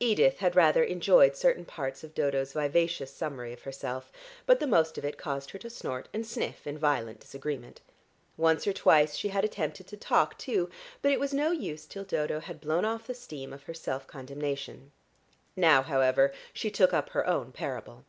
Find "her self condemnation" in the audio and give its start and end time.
13.70-14.90